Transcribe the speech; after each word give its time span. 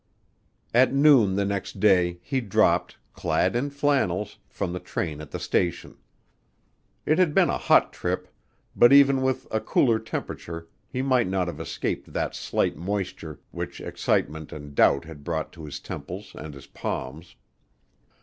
At 0.73 0.91
noon 0.91 1.35
the 1.35 1.45
next 1.45 1.79
day 1.79 2.17
he 2.23 2.41
dropped, 2.41 2.97
clad 3.13 3.55
in 3.55 3.69
flannels, 3.69 4.39
from 4.49 4.73
the 4.73 4.79
train 4.79 5.21
at 5.21 5.29
the 5.29 5.37
station. 5.39 5.95
It 7.05 7.19
had 7.19 7.35
been 7.35 7.51
a 7.51 7.59
hot 7.59 7.93
trip, 7.93 8.27
but 8.75 8.91
even 8.91 9.21
with 9.21 9.45
a 9.51 9.59
cooler 9.59 9.99
temperature 9.99 10.67
he 10.87 11.03
might 11.03 11.27
not 11.27 11.47
have 11.47 11.59
escaped 11.59 12.13
that 12.13 12.33
slight 12.33 12.75
moisture 12.75 13.41
which 13.51 13.79
excitement 13.79 14.51
and 14.51 14.73
doubt 14.73 15.05
had 15.05 15.23
brought 15.23 15.53
to 15.53 15.65
his 15.65 15.79
temples 15.79 16.31
and 16.33 16.55
his 16.55 16.65
palms. 16.65 17.35